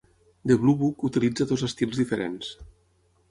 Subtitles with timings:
[0.51, 2.49] "The Bluebook" utilitza dos estils diferents.